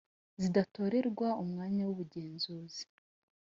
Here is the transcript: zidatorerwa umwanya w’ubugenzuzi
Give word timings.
zidatorerwa 0.41 1.27
umwanya 1.43 1.83
w’ubugenzuzi 1.87 2.83